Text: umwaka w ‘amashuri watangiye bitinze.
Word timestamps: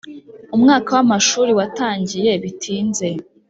umwaka 0.55 0.89
w 0.95 0.97
‘amashuri 1.05 1.51
watangiye 1.59 2.31
bitinze. 2.43 3.07